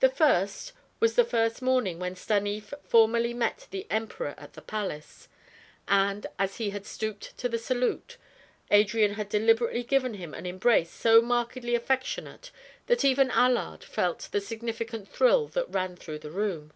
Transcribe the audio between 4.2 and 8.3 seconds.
at the palace; and, as he had stooped to the salute,